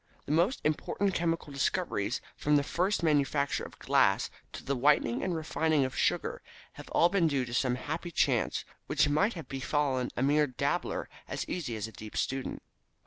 [0.25, 5.35] The most important chemical discoveries from the first manufacture of glass to the whitening and
[5.35, 6.41] refining of sugar
[6.73, 11.07] have all been due to some happy chance which might have befallen a mere dabbler
[11.27, 12.63] as easily as a deep student.